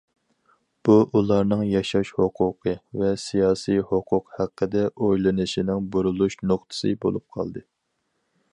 بۇ 0.87 0.93
ئۇلارنىڭ 1.19 1.59
ياشاش 1.71 2.11
ھوقۇقى 2.21 2.73
ۋە 3.01 3.11
سىياسىي 3.25 3.83
ھوقۇق 3.91 4.33
ھەققىدە 4.39 4.87
ئويلىنىشىنىڭ 4.95 5.87
بۇرۇلۇش 5.97 6.39
نۇقتىسى 6.53 6.95
بولۇپ 7.05 7.29
قالدى. 7.39 7.65